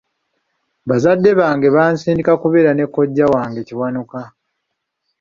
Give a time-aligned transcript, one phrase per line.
[0.89, 4.19] Bazadde bange bansindika okubeera ne kojja wange Kiwanuka.